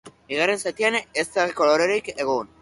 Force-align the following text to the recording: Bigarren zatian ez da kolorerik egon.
Bigarren 0.31 0.61
zatian 0.69 0.97
ez 1.01 1.25
da 1.37 1.45
kolorerik 1.61 2.11
egon. 2.17 2.51